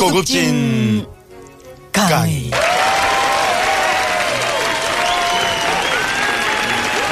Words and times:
고급진 0.00 1.04
강의. 1.92 2.50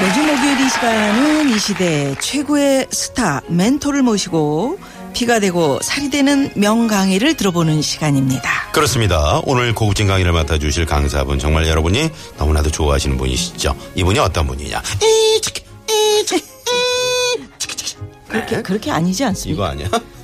매주 0.01 0.20
목요일 0.23 0.59
이 0.59 0.70
시간은 0.70 1.51
이 1.51 1.59
시대 1.59 2.15
최고의 2.19 2.87
스타 2.91 3.43
멘토를 3.48 4.02
모시고 4.02 4.79
피가 5.12 5.38
되고 5.38 5.79
살이 5.82 6.09
되는 6.09 6.51
명강의를 6.55 7.34
들어보는 7.34 7.82
시간입니다. 7.82 8.70
그렇습니다. 8.73 9.43
오늘 9.45 9.74
고급진 9.74 10.07
강의를 10.07 10.32
맡아주실 10.32 10.87
강사분 10.87 11.38
정말 11.38 11.66
여러분이 11.68 12.09
너무나도 12.38 12.70
좋아하시는 12.70 13.18
분이시죠. 13.18 13.77
이분이 13.96 14.18
어떤 14.18 14.46
분이냐? 14.46 14.80
이, 15.02 15.41
치키, 15.43 15.62
이, 15.90 16.24
치키, 16.24 16.43
이, 16.43 17.43
치키, 17.59 17.77
치키. 17.77 17.96
그렇게 18.29 18.62
그렇게 18.62 18.90
아니지 18.90 19.24
않습니까? 19.27 19.55
이거 19.55 19.71
아니야? 19.71 20.18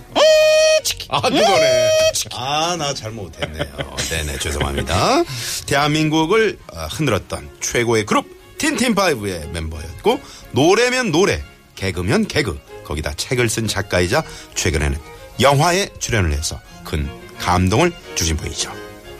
아, 1.08 1.20
그거네. 1.20 1.90
아, 2.32 2.76
나 2.78 2.94
잘 2.94 3.10
못했네요. 3.10 3.64
네네, 4.10 4.38
죄송합니다. 4.38 5.22
대한민국을 5.66 6.58
아, 6.74 6.86
흔들었던 6.86 7.50
최고의 7.60 8.06
그룹 8.06 8.26
틴틴파이브의 8.58 9.48
멤버였고, 9.52 10.20
노래면 10.52 11.10
노래, 11.12 11.42
개그면 11.74 12.26
개그, 12.28 12.58
거기다 12.84 13.12
책을 13.14 13.48
쓴 13.48 13.66
작가이자 13.66 14.22
최근에는 14.54 14.96
영화에 15.40 15.88
출연을 15.98 16.32
해서 16.32 16.60
큰 16.84 17.08
감동을 17.40 17.92
주신 18.14 18.36
분이죠. 18.36 18.72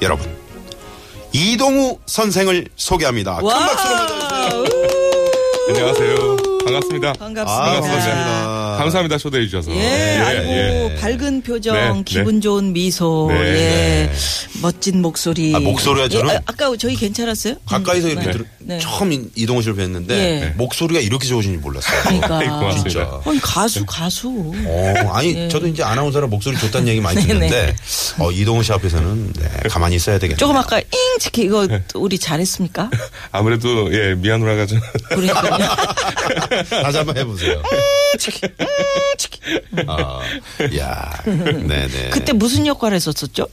여러분, 0.02 0.34
이동우 1.32 1.98
선생을 2.06 2.68
소개합니다. 2.76 3.36
큰 3.38 3.48
박수로 3.48 3.94
맞아주세요. 3.94 4.64
안녕하세요. 5.68 6.36
반갑습니다. 6.64 7.12
반갑습니다. 7.14 7.80
반갑습니다. 7.80 8.63
감사합니다. 8.78 9.18
초대해 9.18 9.44
주셔서. 9.46 9.70
예, 9.74 10.18
아이고 10.24 11.00
밝은 11.00 11.42
표정, 11.42 11.74
네, 11.74 12.02
기분 12.04 12.34
네. 12.36 12.40
좋은 12.40 12.72
미소, 12.72 13.28
네, 13.30 13.38
예, 13.40 13.52
네. 13.52 14.12
멋진 14.62 15.02
목소리. 15.02 15.54
아, 15.54 15.58
목소리가 15.60 16.08
저는- 16.08 16.30
예, 16.30 16.36
아, 16.36 16.40
아까 16.46 16.76
저희 16.78 16.94
괜찮았어요? 16.96 17.56
가까이서 17.66 18.08
음, 18.08 18.12
이렇게 18.12 18.26
네. 18.26 18.32
들, 18.32 18.46
네. 18.60 18.78
처음 18.78 19.12
이- 19.12 19.22
이동우 19.36 19.62
씨를 19.62 19.76
뵀는데 19.76 20.10
예. 20.10 20.54
목소리가 20.56 21.00
이렇게 21.00 21.26
좋으신지 21.26 21.58
몰랐어요. 21.58 22.02
그러니까. 22.02 22.72
진짜. 22.82 23.20
아니, 23.24 23.40
가수 23.40 23.84
가수. 23.86 24.28
어, 24.66 24.94
아니 25.12 25.48
저도 25.48 25.66
이제 25.66 25.82
아나운서라 25.82 26.26
목소리 26.28 26.56
좋다는 26.58 26.88
얘기 26.88 27.00
많이 27.00 27.20
네, 27.20 27.26
듣는데 27.26 27.76
어, 28.18 28.30
이동우 28.30 28.62
씨 28.62 28.72
앞에서는 28.72 29.32
네, 29.34 29.48
가만히 29.68 29.96
있어야 29.96 30.16
되겠네요. 30.18 30.36
조금 30.38 30.56
아까 30.56 30.78
잉 30.78 31.18
치키 31.20 31.42
이거 31.42 31.68
우리 31.94 32.18
잘했습니까? 32.18 32.90
아무래도 33.32 33.92
예 33.94 34.14
미안 34.14 34.40
누나가 34.40 34.64
좀 34.66 34.80
그러니까요. 35.08 35.58
다시 36.82 36.96
한번 36.98 37.16
해보세요. 37.16 37.62
아, 39.86 40.20
야, 40.78 41.12
네네. 41.24 42.10
그때 42.12 42.32
무슨 42.32 42.66
역할 42.66 42.94
했었었죠? 42.94 43.46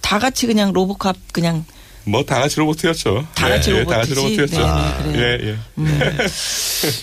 다 0.00 0.18
같이 0.18 0.46
그냥 0.46 0.72
로보캅 0.72 1.16
그냥 1.32 1.64
뭐다 2.04 2.40
같이 2.40 2.56
로봇이었죠. 2.56 3.26
다 3.34 3.48
같이 3.48 3.70
예, 3.72 3.78
예, 3.80 3.84
다 3.84 3.98
같이 3.98 4.14
로봇이지. 4.14 4.56
로봇이었죠. 4.56 5.12
네, 5.12 5.18
네, 5.18 5.44
예, 5.44 5.48
예. 5.50 6.26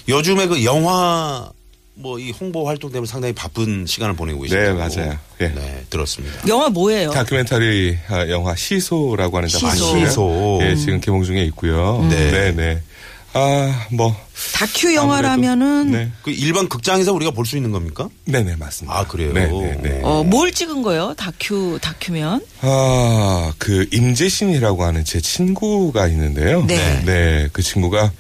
요즘에 0.10 0.48
그 0.48 0.64
영화 0.64 1.50
뭐 1.98 2.20
이 2.20 2.32
홍보 2.32 2.68
활동 2.68 2.92
때문에 2.92 3.08
상당히 3.10 3.34
바쁜 3.34 3.86
시간을 3.86 4.16
보내고 4.16 4.42
계시다고. 4.42 4.66
네, 4.66 4.74
맞아요. 4.74 5.18
예. 5.42 5.48
네, 5.48 5.86
들었습니다. 5.90 6.48
영화 6.48 6.68
뭐예요? 6.70 7.12
다큐멘터리 7.12 7.98
아, 8.10 8.28
영화 8.28 8.54
시소라고 8.56 9.38
하는 9.38 9.48
시소. 9.48 9.68
아시죠? 9.68 10.00
시소. 10.00 10.60
예, 10.64 10.76
지금 10.76 11.00
개봉 11.00 11.24
중에 11.24 11.44
있고요. 11.46 12.06
네. 12.10 12.32
네, 12.32 12.52
네. 12.52 12.82
아, 13.38 13.88
뭐 13.92 14.16
다큐 14.54 14.96
영화라면은 14.96 15.92
네. 15.92 16.12
그 16.24 16.32
일반 16.32 16.70
극장에서 16.70 17.12
우리가 17.14 17.32
볼 17.32 17.46
수 17.46 17.58
있는 17.58 17.72
겁니까? 17.72 18.08
네, 18.26 18.42
네, 18.44 18.56
맞습니다. 18.56 18.98
아, 18.98 19.06
그래요? 19.06 19.34
네, 19.34 19.46
네, 19.48 19.78
네. 19.82 20.00
어, 20.04 20.24
뭘 20.24 20.52
찍은 20.54 20.82
거예요? 20.82 21.14
다큐 21.18 21.78
다큐면? 21.82 22.42
아, 22.62 23.54
그 23.58 23.88
임재신이라고 23.92 24.84
하는 24.84 25.04
제 25.04 25.20
친구가 25.20 26.08
있는데요. 26.08 26.66
네. 26.66 27.04
네, 27.06 27.50
그 27.52 27.62
친구가 27.62 28.12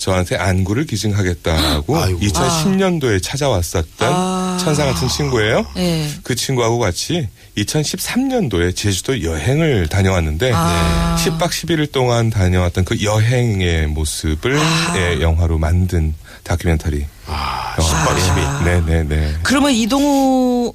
저한테 0.00 0.36
안구를 0.36 0.86
기증하겠다고 0.86 1.96
아이고. 1.96 2.20
2010년도에 2.20 3.22
찾아왔었던 3.22 4.12
아. 4.12 4.58
천사 4.58 4.86
같은 4.86 5.06
친구예요. 5.08 5.66
네. 5.76 6.10
그 6.22 6.34
친구하고 6.34 6.78
같이 6.78 7.28
2013년도에 7.58 8.74
제주도 8.74 9.22
여행을 9.22 9.88
다녀왔는데 9.88 10.52
아. 10.54 11.16
10박 11.22 11.50
11일 11.50 11.92
동안 11.92 12.30
다녀왔던 12.30 12.86
그 12.86 13.02
여행의 13.02 13.88
모습을 13.88 14.58
아. 14.58 14.94
예, 14.96 15.20
영화로 15.20 15.58
만든 15.58 16.14
다큐멘터리. 16.44 17.04
아, 17.26 17.76
영화. 17.78 18.06
10박 18.06 18.16
10일. 18.16 18.64
네, 18.64 18.80
네, 18.86 19.02
네. 19.04 19.34
그러면 19.42 19.72
이동우 19.72 20.72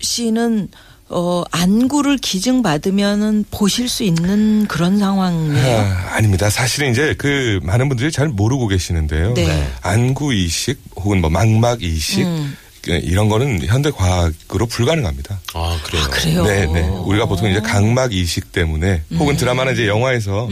씨는 0.00 0.68
어, 1.12 1.44
안구를 1.50 2.18
기증받으면은 2.18 3.44
보실 3.50 3.88
수 3.88 4.02
있는 4.02 4.66
그런 4.66 4.98
상황이에요. 4.98 5.78
아, 5.78 6.14
아닙니다. 6.16 6.48
사실은 6.50 6.90
이제 6.90 7.14
그 7.18 7.60
많은 7.62 7.88
분들이 7.88 8.10
잘 8.10 8.28
모르고 8.28 8.68
계시는데요. 8.68 9.34
네. 9.34 9.68
안구 9.82 10.32
이식 10.34 10.80
혹은 10.96 11.20
뭐 11.20 11.28
망막 11.30 11.82
이식 11.82 12.22
음. 12.22 12.56
그 12.80 12.90
이런 12.90 13.28
거는 13.28 13.64
현대 13.66 13.90
과학으로 13.90 14.66
불가능합니다. 14.66 15.40
아, 15.54 15.78
그래요. 15.84 16.02
아, 16.02 16.08
그래요? 16.08 16.44
네, 16.44 16.66
네. 16.66 16.80
우리가 16.88 17.26
보통 17.26 17.48
이제 17.48 17.60
각막 17.60 18.12
이식 18.12 18.50
때문에 18.50 19.02
음. 19.12 19.16
혹은 19.18 19.36
드라마나 19.36 19.70
이제 19.70 19.86
영화에서 19.86 20.48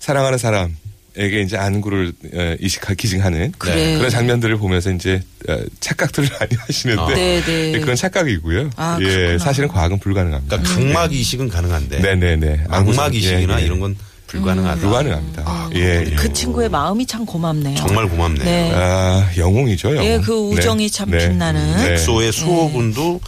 사랑하는 0.00 0.38
사람 0.38 0.76
에게 1.16 1.42
이제 1.42 1.56
안구를 1.56 2.12
어, 2.34 2.56
이식하 2.60 2.94
기증하는 2.94 3.52
그래. 3.56 3.96
그런 3.96 4.10
장면들을 4.10 4.56
보면서 4.56 4.90
이제 4.90 5.20
어, 5.48 5.56
착각들을 5.78 6.28
많이 6.40 6.56
하시는데 6.58 7.00
아. 7.02 7.06
네, 7.14 7.40
네. 7.42 7.72
예, 7.74 7.78
그건 7.78 7.94
착각이고요. 7.94 8.70
아, 8.76 8.98
예. 9.00 9.38
사실은 9.38 9.68
과학은 9.68 10.00
불가능합니다. 10.00 10.56
그러니까 10.58 10.74
각막 10.92 11.12
이식은 11.12 11.48
가능한데. 11.48 12.00
네, 12.00 12.14
네, 12.16 12.36
네. 12.36 12.64
망막 12.68 13.14
이식이나 13.14 13.58
예, 13.58 13.62
예. 13.62 13.66
이런 13.66 13.78
건 13.78 13.96
불가능하다. 14.26 14.80
불가능합니다. 14.80 15.70
예, 15.76 16.04
예. 16.10 16.14
그 16.16 16.32
친구의 16.32 16.68
마음이 16.68 17.06
참 17.06 17.24
고맙네요. 17.24 17.76
정말 17.76 18.08
고맙네요. 18.08 18.44
네. 18.44 18.72
아, 18.74 19.30
영웅이죠, 19.36 19.94
영웅. 19.94 20.04
예, 20.04 20.18
그 20.18 20.32
우정이 20.32 20.90
참 20.90 21.10
빛나는. 21.10 21.76
네. 21.76 21.92
엑소의 21.92 22.32
수호군도 22.32 23.20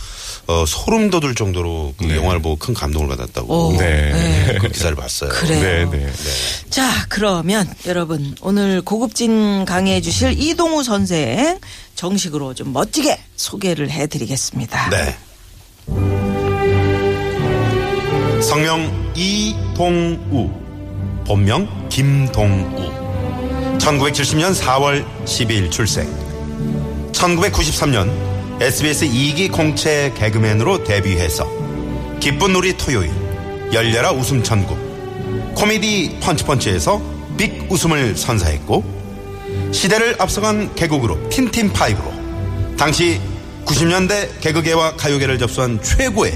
어, 0.48 0.64
소름 0.66 1.10
돋을 1.10 1.34
정도로 1.34 1.94
그 1.98 2.04
네. 2.04 2.16
영화를 2.16 2.40
보고 2.40 2.56
큰 2.56 2.72
감동을 2.72 3.08
받았다고 3.08 3.52
오, 3.52 3.76
네. 3.76 4.56
그 4.60 4.68
기사를 4.68 4.94
봤어요. 4.94 5.30
그래요. 5.30 5.90
네, 5.90 5.98
네. 5.98 6.12
자, 6.70 6.88
그러면 7.08 7.68
여러분 7.86 8.36
오늘 8.40 8.80
고급진 8.82 9.64
강의해 9.64 10.00
주실 10.00 10.40
이동우 10.40 10.84
선생 10.84 11.58
정식으로 11.96 12.54
좀 12.54 12.72
멋지게 12.72 13.18
소개를 13.34 13.90
해 13.90 14.06
드리겠습니다. 14.06 14.90
네. 14.90 15.16
성명 18.42 19.12
이동우, 19.16 20.50
본명 21.26 21.88
김동우. 21.88 23.06
1970년 23.78 24.54
4월 24.54 25.04
12일 25.24 25.70
출생. 25.70 26.06
1993년 27.12 28.35
SBS 28.58 29.06
2기 29.10 29.52
공채 29.52 30.10
개그맨으로 30.16 30.82
데뷔해서 30.82 31.46
기쁜 32.20 32.54
놀이 32.54 32.74
토요일, 32.74 33.12
열려라 33.70 34.12
웃음 34.12 34.42
천국, 34.42 34.78
코미디 35.54 36.20
펀치펀치에서 36.22 37.02
빅 37.36 37.70
웃음을 37.70 38.16
선사했고 38.16 38.82
시대를 39.72 40.16
앞서간 40.18 40.74
개그그룹 40.74 41.28
틴틴파이브로 41.28 42.76
당시 42.78 43.20
90년대 43.66 44.40
개그계와 44.40 44.96
가요계를 44.96 45.38
접수한 45.38 45.82
최고의 45.82 46.32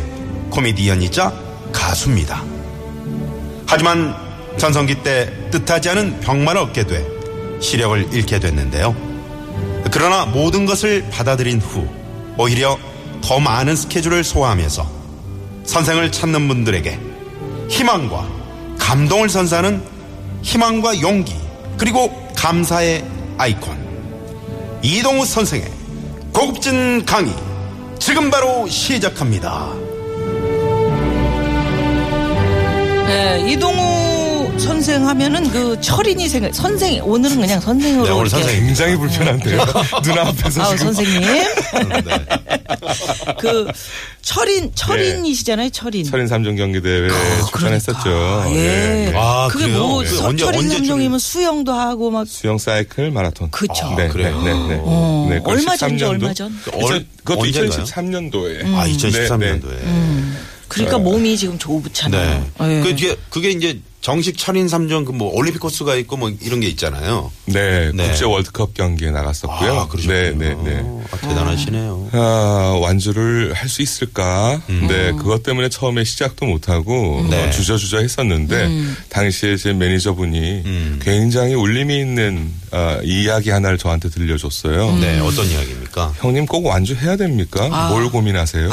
코미디언이자 0.50 1.32
가수입니다. 1.72 2.44
하지만 3.66 4.14
전성기 4.58 5.02
때 5.02 5.32
뜻하지 5.50 5.88
않은 5.88 6.20
병만 6.20 6.58
얻게 6.58 6.86
돼 6.86 7.02
시력을 7.62 8.08
잃게 8.12 8.38
됐는데요. 8.38 8.94
그러나 9.90 10.26
모든 10.26 10.66
것을 10.66 11.08
받아들인 11.10 11.60
후 11.60 11.99
오히려 12.38 12.78
더 13.22 13.38
많은 13.38 13.76
스케줄을 13.76 14.24
소화하면서 14.24 14.86
선생을 15.64 16.10
찾는 16.10 16.48
분들에게 16.48 16.98
희망과 17.68 18.28
감동을 18.78 19.28
선사하는 19.28 19.82
희망과 20.42 21.00
용기 21.00 21.34
그리고 21.76 22.10
감사의 22.36 23.04
아이콘 23.38 23.78
이동우 24.82 25.24
선생의 25.24 25.70
고급진 26.32 27.04
강의 27.04 27.34
지금 27.98 28.30
바로 28.30 28.66
시작합니다. 28.66 29.68
네, 33.06 33.44
이동우 33.50 33.79
선생 34.64 35.06
하면은 35.08 35.50
그 35.50 35.80
철인이 35.80 36.28
생각, 36.28 36.54
선생, 36.54 37.02
오늘은 37.04 37.40
그냥 37.40 37.60
선생으로. 37.60 38.04
네, 38.04 38.10
오늘 38.10 38.26
이렇게. 38.26 38.42
선생님. 38.42 38.66
굉장히 38.66 38.96
불편한데요. 38.96 39.64
누나 40.02 40.22
앞에서 40.28 40.62
아, 40.62 40.76
지금. 40.76 40.92
선생님. 40.92 41.20
네. 41.20 41.46
그 43.38 43.66
철인, 44.22 44.70
철인이시잖아요, 44.74 45.70
철인. 45.70 46.04
철인 46.04 46.26
3종 46.26 46.56
경기 46.56 46.80
대회 46.80 47.08
출전했었죠. 47.50 48.00
그러니까. 48.02 48.50
예. 48.52 48.56
네. 48.56 49.12
아, 49.16 49.48
그게 49.50 49.64
그래요? 49.66 49.86
뭐, 49.86 50.02
네. 50.02 50.08
서- 50.10 50.26
언제- 50.28 50.44
철인 50.44 50.60
언제 50.60 50.78
3종이면 50.78 51.18
수영도 51.18 51.72
하고 51.72 52.10
막. 52.10 52.26
수영 52.28 52.58
사이클 52.58 53.10
마라톤. 53.10 53.50
그쵸. 53.50 53.94
네, 53.96 54.08
그래요? 54.08 54.40
네, 54.42 54.52
네, 54.52 54.68
네. 54.68 54.80
어, 54.84 55.26
네, 55.30 55.38
그걸 55.38 55.56
얼마 55.58 55.76
전이죠, 55.76 56.06
13년도? 56.06 56.10
얼마 56.10 56.34
전? 56.34 56.58
얼- 56.74 57.06
그것도 57.24 57.40
언젠가요? 57.40 57.84
2013년도에. 57.84 58.64
음. 58.64 58.74
아, 58.76 58.86
2013년도에. 58.86 60.40
그러니까 60.68 60.98
몸이 60.98 61.36
지금 61.36 61.58
좋잖아요. 61.58 62.46
네. 62.60 62.76
예. 62.78 62.80
그게, 62.82 63.16
그게 63.30 63.50
이제 63.50 63.80
정식 64.00 64.38
철인 64.38 64.66
3종 64.66 65.04
그뭐 65.04 65.30
올림픽 65.34 65.58
코스가 65.58 65.94
있고 65.96 66.16
뭐 66.16 66.32
이런 66.40 66.60
게 66.60 66.68
있잖아요. 66.68 67.30
네, 67.44 67.92
네. 67.92 68.08
국제 68.08 68.24
월드컵 68.24 68.72
경기에 68.72 69.10
나갔었고요. 69.10 69.72
아, 69.80 69.88
그러셨군요. 69.88 70.38
네, 70.38 70.54
네, 70.54 70.54
네. 70.64 71.04
아, 71.12 71.16
대단하시네요. 71.18 72.08
아, 72.12 72.78
완주를 72.80 73.52
할 73.54 73.68
수 73.70 73.82
있을까? 73.82 74.60
네, 74.66 75.12
그것 75.12 75.44
때문에 75.44 75.68
처음에 75.68 76.02
시작도 76.02 76.44
못 76.46 76.68
하고 76.68 77.24
네. 77.30 77.46
어, 77.46 77.50
주저주저 77.50 77.98
했었는데 77.98 78.68
당시에 79.10 79.56
제 79.56 79.72
매니저분이 79.72 80.38
음. 80.64 80.98
굉장히 81.00 81.54
울림이 81.54 81.96
있는 82.00 82.50
아, 82.72 82.98
이야기 83.04 83.50
하나를 83.50 83.78
저한테 83.78 84.08
들려줬어요. 84.08 84.96
네, 84.96 85.20
어떤 85.20 85.46
이야기입니까? 85.46 86.14
형님 86.18 86.46
꼭 86.46 86.66
완주해야 86.66 87.16
됩니까? 87.16 87.68
아. 87.70 87.90
뭘 87.90 88.10
고민하세요? 88.10 88.68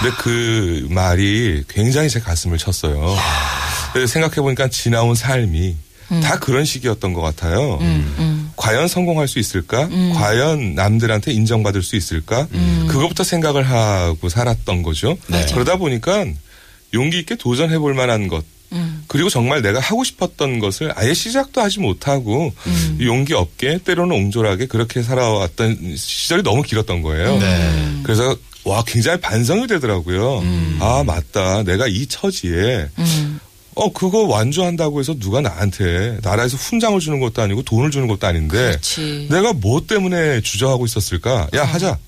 근데 0.00 0.16
그 0.18 0.86
말이 0.90 1.64
굉장히 1.68 2.08
제 2.08 2.20
가슴을 2.20 2.58
쳤어요. 2.58 2.94
그래서 3.00 3.65
생각해 4.06 4.36
보니까 4.36 4.68
지나온 4.68 5.14
삶이 5.14 5.76
다 6.22 6.38
그런 6.38 6.64
식이었던 6.64 7.12
것 7.12 7.20
같아요. 7.20 7.78
과연 8.56 8.88
성공할 8.88 9.28
수 9.28 9.38
있을까? 9.38 9.88
과연 10.14 10.74
남들한테 10.74 11.32
인정받을 11.32 11.82
수 11.82 11.96
있을까? 11.96 12.46
그것부터 12.88 13.24
생각을 13.24 13.68
하고 13.68 14.28
살았던 14.28 14.82
거죠. 14.82 15.16
네. 15.28 15.46
그러다 15.52 15.76
보니까 15.76 16.24
용기 16.94 17.18
있게 17.20 17.36
도전해 17.36 17.78
볼 17.78 17.94
만한 17.94 18.28
것. 18.28 18.44
그리고 19.08 19.28
정말 19.30 19.62
내가 19.62 19.80
하고 19.80 20.04
싶었던 20.04 20.58
것을 20.58 20.92
아예 20.96 21.14
시작도 21.14 21.60
하지 21.60 21.80
못하고 21.80 22.52
용기 23.00 23.34
없게 23.34 23.78
때로는 23.84 24.14
옹졸하게 24.14 24.66
그렇게 24.66 25.02
살아왔던 25.02 25.96
시절이 25.96 26.42
너무 26.42 26.62
길었던 26.62 27.02
거예요. 27.02 27.38
네. 27.38 28.00
그래서 28.02 28.36
와 28.64 28.82
굉장히 28.84 29.20
반성이 29.20 29.68
되더라고요. 29.68 30.42
아 30.80 31.04
맞다. 31.06 31.62
내가 31.62 31.86
이 31.86 32.06
처지에 32.06 32.88
어 33.76 33.92
그거 33.92 34.22
완주한다고 34.22 35.00
해서 35.00 35.14
누가 35.18 35.42
나한테 35.42 36.18
나라에서 36.22 36.56
훈장을 36.56 36.98
주는 36.98 37.20
것도 37.20 37.42
아니고 37.42 37.62
돈을 37.62 37.90
주는 37.90 38.08
것도 38.08 38.26
아닌데 38.26 38.70
그렇지. 38.70 39.28
내가 39.30 39.52
뭐 39.52 39.82
때문에 39.86 40.40
주저하고 40.40 40.86
있었을까? 40.86 41.48
야 41.54 41.62
하자. 41.64 41.98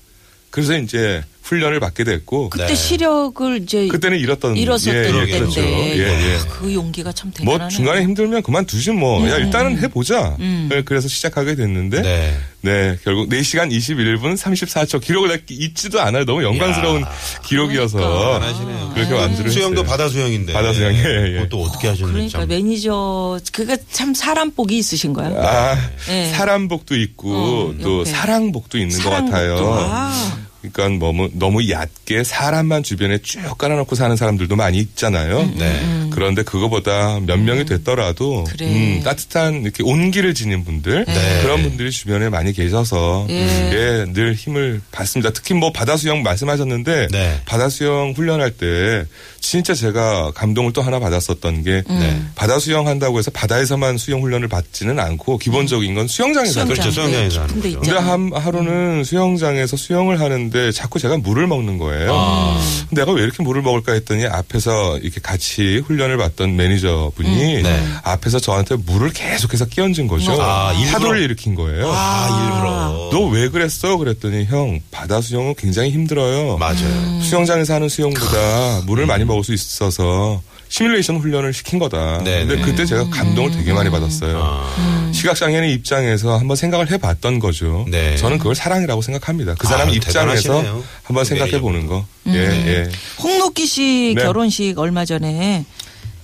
그래서 0.49 0.75
이제 0.75 1.23
훈련을 1.49 1.79
받게 1.79 2.03
됐고 2.03 2.49
그때 2.51 2.67
네. 2.67 2.75
시력을 2.75 3.63
이제 3.63 3.87
그때는 3.87 4.19
잃었던 4.19 4.55
잃었었던 4.55 4.95
예, 4.95 4.99
예, 4.99 5.03
때인데 5.11 5.39
그렇죠. 5.39 5.61
예, 5.61 5.97
예. 5.97 6.37
그 6.47 6.73
용기가 6.73 7.11
참 7.11 7.31
대단하네요. 7.31 7.57
뭐 7.59 7.67
중간에 7.69 8.03
힘들면 8.03 8.43
그만두지 8.43 8.91
뭐. 8.91 9.27
야 9.29 9.37
일단은 9.37 9.79
해보자. 9.79 10.37
네, 10.39 10.83
그래서 10.85 11.07
시작하게 11.07 11.55
됐는데 11.55 12.01
네. 12.01 12.37
네. 12.61 12.97
결국 13.03 13.29
4시간 13.29 13.71
21분 13.71 14.37
34초 14.37 15.01
기록을 15.01 15.41
잊지도 15.49 15.99
않아요. 16.01 16.25
너무 16.25 16.43
영광스러운 16.43 17.03
기록이어서 17.45 17.97
대단하시네요. 17.97 18.91
그렇게 18.93 19.13
완주를 19.13 19.49
수영도 19.51 19.81
했어요. 19.81 19.89
바다 19.91 20.09
수영인데. 20.09 20.53
바다 20.53 20.73
수영, 20.73 20.93
예, 20.93 20.97
예. 20.99 21.33
그것도 21.43 21.63
어떻게 21.63 21.87
하셨는지. 21.87 22.13
그러니까 22.13 22.39
참. 22.39 22.47
매니저 22.47 23.39
그가 23.53 23.77
참 23.91 24.13
사람 24.13 24.51
복이 24.51 24.77
있으신 24.77 25.13
거야. 25.13 25.29
아, 25.29 25.75
네. 26.07 26.31
사람복도 26.33 26.95
있고 26.97 27.33
어, 27.33 27.73
또. 27.81 28.05
사랑복도 28.05 28.77
있는 28.77 28.95
것 28.97 29.03
사랑복도. 29.03 29.31
같아요. 29.31 29.73
아. 29.89 30.48
그러니까 30.61 31.05
너무 31.05 31.29
너무 31.33 31.69
얕게 31.69 32.23
사람만 32.23 32.83
주변에 32.83 33.19
쭉 33.19 33.57
깔아놓고 33.57 33.95
사는 33.95 34.15
사람들도 34.15 34.55
많이 34.55 34.79
있잖아요. 34.79 35.49
네. 35.55 36.08
그런데 36.19 36.43
그거보다 36.43 37.21
몇 37.25 37.39
명이 37.39 37.63
됐더라도 37.63 38.41
음. 38.41 38.43
그래. 38.43 38.65
음, 38.67 39.01
따뜻한 39.05 39.63
이렇게 39.63 39.83
온기를 39.83 40.33
지닌 40.33 40.65
분들 40.65 41.05
네. 41.07 41.39
그런 41.41 41.63
분들이 41.63 41.91
주변에 41.91 42.27
많이 42.27 42.51
계셔서 42.51 43.25
예. 43.29 43.35
예, 43.71 44.05
늘 44.11 44.33
힘을 44.33 44.81
받습니다. 44.91 45.31
특히 45.31 45.53
뭐 45.53 45.71
바다 45.71 45.95
수영 45.95 46.21
말씀하셨는데 46.21 47.07
네. 47.09 47.41
바다 47.45 47.69
수영 47.69 48.11
훈련할 48.17 48.51
때 48.51 49.05
진짜 49.39 49.73
제가 49.73 50.31
감동을 50.35 50.73
또 50.73 50.81
하나 50.81 50.99
받았었던 50.99 51.63
게 51.63 51.83
음. 51.89 51.99
네. 51.99 52.21
바다 52.35 52.59
수영 52.59 52.87
한다고 52.87 53.17
해서 53.17 53.31
바다에서만 53.31 53.97
수영 53.97 54.21
훈련을 54.21 54.49
받지는 54.49 54.99
않고 54.99 55.37
기본적인 55.37 55.95
건 55.95 56.09
수영장에서 56.09 56.61
하죠. 56.61 56.73
그렇죠. 56.73 56.91
수영장에서 56.91 57.41
하는 57.43 57.53
근데 57.53 57.73
거죠. 57.75 57.91
근데. 57.91 58.09
한 58.09 58.31
하루는 58.33 59.05
수영장에서 59.05 59.77
수영을 59.77 60.19
하는데 60.19 60.71
자꾸 60.73 60.99
제가 60.99 61.15
물을 61.15 61.47
먹는 61.47 61.77
거예요. 61.77 62.11
아. 62.13 62.61
내가 62.91 63.13
왜 63.13 63.23
이렇게 63.23 63.41
물을 63.41 63.61
먹을까 63.61 63.93
했더니 63.93 64.25
앞에서 64.25 64.97
이렇게 64.97 65.21
같이 65.21 65.81
훈련 65.85 66.08
을 66.09 66.17
받던 66.17 66.55
매니저 66.55 67.11
분이 67.15 67.61
네. 67.61 67.83
앞에서 68.03 68.39
저한테 68.39 68.75
물을 68.85 69.11
계속해서 69.11 69.65
끼얹은 69.65 70.07
거죠. 70.07 70.35
아? 70.41 70.73
파도를 70.91 71.21
일으킨 71.21 71.55
거예요. 71.55 71.91
아, 71.93 72.27
일부러. 72.43 73.09
너 73.11 73.29
왜 73.29 73.49
그랬어? 73.49 73.97
그랬더니 73.97 74.45
형 74.45 74.79
바다 74.91 75.21
수영은 75.21 75.53
굉장히 75.55 75.91
힘들어요. 75.91 76.57
맞아요. 76.57 77.21
수영장에서 77.21 77.75
하는 77.75 77.89
수영보다 77.89 78.81
물을 78.85 79.05
많이 79.05 79.23
먹을 79.25 79.43
수 79.43 79.53
있어서 79.53 80.41
시뮬레이션 80.69 81.17
훈련을 81.17 81.51
시킨 81.53 81.79
거다. 81.79 82.19
네, 82.23 82.39
근데 82.45 82.55
네. 82.57 82.61
그때 82.61 82.85
제가 82.85 83.09
감동을 83.09 83.51
되게 83.51 83.73
많이 83.73 83.89
받았어요. 83.89 84.39
아. 84.43 85.09
시각장애인 85.13 85.63
입장에서 85.71 86.37
한번 86.37 86.55
생각을 86.55 86.91
해봤던 86.91 87.39
거죠. 87.39 87.85
네. 87.89 88.15
저는 88.17 88.37
그걸 88.37 88.53
사랑이라고 88.55 89.01
생각합니다. 89.01 89.55
그 89.57 89.65
사람 89.67 89.89
아, 89.89 89.91
입장에서 89.91 90.13
대단하시네요. 90.53 90.83
한번 91.03 91.25
생각해 91.25 91.59
보는 91.59 91.87
거. 91.87 92.05
예, 92.27 92.33
예. 92.33 92.89
홍록기 93.21 93.65
씨 93.65 94.13
네. 94.15 94.23
결혼식 94.23 94.77
얼마 94.77 95.05
전에 95.05 95.65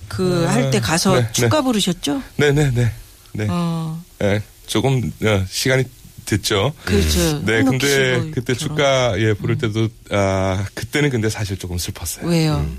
그 0.08 0.46
할 0.46 0.70
때 0.70 0.80
가서 0.80 1.20
네, 1.20 1.28
축가 1.32 1.62
부르셨죠? 1.62 2.22
네, 2.36 2.52
네, 2.52 2.70
네. 2.72 2.92
네. 3.32 3.46
어, 3.50 4.02
예, 4.22 4.42
조금 4.66 5.12
어, 5.24 5.44
시간이 5.48 5.84
됐죠. 6.24 6.72
그렇죠. 6.84 7.40
네, 7.44 7.62
근데 7.62 8.30
그때. 8.32 8.54
축가 8.54 9.18
예 9.20 9.32
부를 9.34 9.58
때도 9.58 9.88
아 10.10 10.64
그때는 10.74 11.10
근데 11.10 11.28
사실 11.30 11.56
조금 11.56 11.78
슬펐어요. 11.78 12.26
왜요? 12.26 12.56
음. 12.56 12.78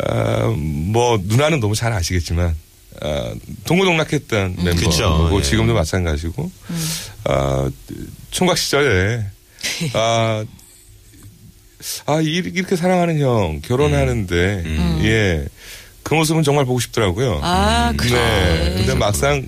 아, 0.00 0.52
뭐 0.56 1.18
누나는 1.22 1.60
너무 1.60 1.74
잘 1.74 1.92
아시겠지만 1.92 2.54
아, 3.00 3.34
동고동락했던 3.64 4.56
멤버고 4.58 4.90
그쵸, 4.90 5.30
예. 5.38 5.42
지금도 5.42 5.74
마찬가지고 5.74 6.50
아, 7.24 7.70
총각 8.30 8.58
시절에 8.58 9.24
아, 9.94 10.44
아 12.06 12.20
이- 12.20 12.24
이렇게 12.44 12.74
사랑하는 12.76 13.20
형 13.20 13.60
결혼하는데 13.62 14.62
음. 14.64 15.00
예. 15.04 15.46
그 16.06 16.14
모습은 16.14 16.44
정말 16.44 16.64
보고 16.64 16.78
싶더라고요. 16.78 17.40
아, 17.42 17.92
그래. 17.96 18.12
네. 18.12 18.74
근데 18.76 18.94
막상 18.94 19.44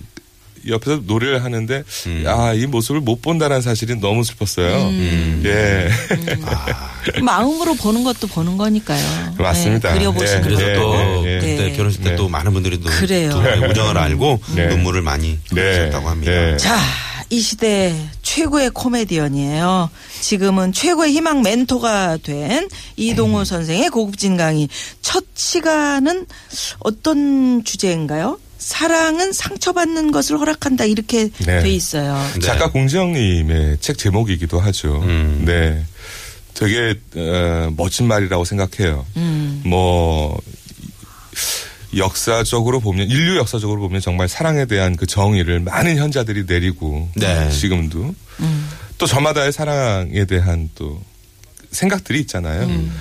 옆에서 0.67 1.03
노래를 1.07 1.45
하는데 1.45 1.85
음. 2.09 2.25
아, 2.27 2.53
이 2.53 2.67
모습을 2.67 3.01
못 3.01 3.23
본다는 3.23 3.63
사실이 3.63 4.01
너무 4.01 4.25
슬펐어요. 4.25 4.89
음. 4.89 5.43
예. 5.47 5.89
마음으로 7.21 7.75
보는 7.77 8.03
것도 8.03 8.27
보는 8.27 8.57
거니까요. 8.57 9.37
맞습니다. 9.39 9.93
네, 9.93 9.99
그려보시는 10.01 10.41
예, 10.41 10.43
그래서 10.43 10.81
또 10.81 10.95
예, 11.25 11.37
예. 11.37 11.39
그때 11.39 11.57
네. 11.57 11.73
결혼식 11.77 12.03
때또 12.03 12.25
네. 12.25 12.29
많은 12.31 12.53
분들이 12.53 12.81
또 12.81 12.91
그래요. 12.91 13.31
두 13.31 13.41
분의 13.41 13.71
우정을 13.71 13.97
알고 13.97 14.41
네. 14.57 14.67
눈물을 14.67 15.01
많이 15.03 15.39
네. 15.53 15.63
흘리셨다고 15.63 16.09
합니다. 16.09 16.33
네. 16.33 16.57
자, 16.57 16.77
이 17.31 17.41
시대 17.41 17.95
최고의 18.39 18.71
코미디언이에요. 18.71 19.91
지금은 20.21 20.73
최고의 20.73 21.13
희망 21.13 21.43
멘토가 21.43 22.19
된 22.19 22.69
이동호 22.97 23.45
선생의 23.45 23.91
고급진 23.91 24.37
강의. 24.37 24.69
첫 25.03 25.25
시간은 25.35 26.27
어떤 26.79 27.65
주제인가요? 27.65 28.39
사랑은 28.59 29.33
상처받는 29.33 30.13
것을 30.13 30.39
허락한다 30.39 30.85
이렇게 30.85 31.31
네. 31.47 31.63
돼 31.63 31.71
있어요. 31.71 32.17
네. 32.35 32.41
작가 32.41 32.71
공지영님의 32.71 33.79
책 33.81 33.99
제목이기도 33.99 34.61
하죠. 34.61 35.01
음. 35.03 35.43
네. 35.45 35.85
되게 36.55 36.95
어, 37.17 37.73
멋진 37.77 38.07
말이라고 38.07 38.45
생각해요. 38.45 39.05
음. 39.17 39.63
뭐 39.67 40.41
역사적으로 41.99 42.81
보면 42.81 43.09
인류 43.09 43.37
역사적으로 43.37 43.81
보면 43.81 44.01
정말 44.01 44.29
사랑에 44.29 44.65
대한 44.65 44.97
그 44.97 45.07
정의를 45.07 45.61
많은 45.61 45.97
현자들이 45.97 46.45
내리고 46.47 47.09
네. 47.15 47.51
지금도 47.51 48.15
음. 48.41 48.69
또 48.99 49.07
저마다의 49.07 49.53
사랑에 49.53 50.25
대한 50.25 50.69
또 50.75 51.01
생각들이 51.71 52.21
있잖아요. 52.21 52.63
음, 52.63 52.93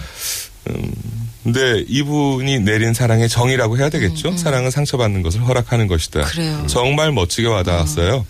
근데 1.44 1.84
이분이 1.88 2.60
내린 2.60 2.94
사랑의 2.94 3.30
정의라고 3.30 3.78
해야 3.78 3.90
되겠죠. 3.90 4.36
사랑은 4.36 4.70
상처받는 4.70 5.22
것을 5.22 5.42
허락하는 5.48 5.88
것이다. 5.88 6.20
음, 6.20 6.26
그래요. 6.26 6.68
정말 6.68 7.12
멋지게 7.12 7.48
와닿았어요. 7.48 8.26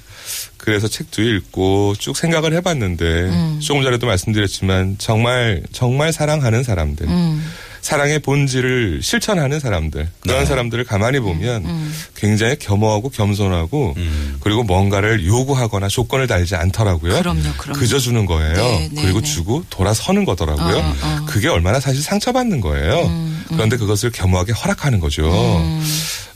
그래서 0.58 0.88
책도 0.88 1.22
읽고 1.22 1.96
쭉 1.98 2.18
생각을 2.18 2.54
해봤는데 2.54 3.06
음. 3.06 3.60
조금 3.62 3.84
전에도 3.84 4.08
말씀드렸지만 4.08 4.96
정말 4.98 5.64
정말 5.72 6.12
사랑하는 6.12 6.64
사람들, 6.64 7.08
음. 7.08 7.44
사랑의 7.82 8.20
본질을 8.20 9.00
실천하는 9.02 9.62
사람들 9.62 10.10
그런 10.20 10.40
네. 10.40 10.46
사람들을 10.46 10.84
가만히 10.84 11.20
보면 11.20 11.64
음. 11.64 11.94
굉장히 12.16 12.58
겸허하고 12.58 13.10
겸손하고 13.10 13.94
음. 13.96 14.38
그리고 14.42 14.64
뭔가를 14.64 15.26
요구하거나 15.26 15.88
조건을 15.88 16.28
달지 16.28 16.56
않더라고요. 16.56 17.18
그럼요, 17.18 17.54
그럼요. 17.58 17.80
그저 17.80 17.98
주는 18.00 18.26
거예요. 18.26 18.56
네, 18.56 18.90
네, 18.92 19.02
그리고 19.02 19.22
네. 19.22 19.26
주고 19.26 19.64
돌아서는 19.70 20.26
거더라고요. 20.26 20.76
어, 20.76 20.96
어. 21.02 21.26
그게 21.28 21.48
얼마나 21.48 21.80
사실 21.80 22.02
상처받는 22.02 22.60
거예요. 22.60 23.06
음, 23.06 23.46
그런데 23.48 23.78
그것을 23.78 24.12
겸허하게 24.12 24.52
허락하는 24.52 25.00
거죠. 25.00 25.32